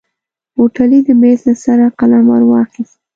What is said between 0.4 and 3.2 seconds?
هوټلي د ميز له سره قلم ور واخيست.